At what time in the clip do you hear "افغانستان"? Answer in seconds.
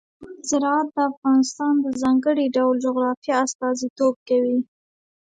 1.11-1.73